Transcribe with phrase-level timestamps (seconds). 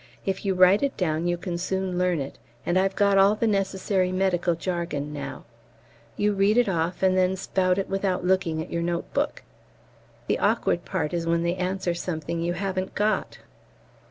[0.25, 3.45] If you write it down you can soon learn it, and I've got all the
[3.45, 5.45] necessary medical jargon now;
[6.17, 9.43] you read it off, and then spout it without looking at your note book.
[10.25, 13.41] The awkward part is when they answer something you haven't got!